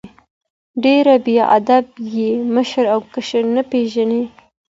[0.83, 4.23] ډېر بې ادب یې، مشر او کشر نه پېژنې!